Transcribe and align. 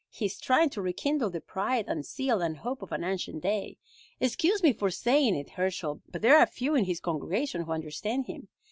He 0.09 0.25
is 0.25 0.39
trying 0.39 0.71
to 0.71 0.81
rekindle 0.81 1.29
the 1.29 1.41
pride 1.41 1.85
and 1.87 2.03
zeal 2.03 2.41
and 2.41 2.57
hope 2.57 2.81
of 2.81 2.91
an 2.91 3.03
ancient 3.03 3.43
day. 3.43 3.77
Excuse 4.19 4.63
me 4.63 4.73
for 4.73 4.89
saying 4.89 5.35
it, 5.35 5.51
Herschel, 5.51 6.01
but 6.11 6.23
there 6.23 6.39
are 6.39 6.47
few 6.47 6.73
in 6.73 6.85
his 6.85 6.99
congregation 6.99 7.65
who 7.65 7.71
understand 7.71 8.25
him. 8.25 8.47